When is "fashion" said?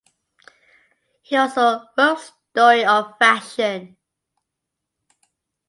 3.19-3.97